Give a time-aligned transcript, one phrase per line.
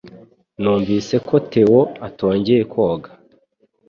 [0.61, 3.09] Numvise ko Theo atongeye koga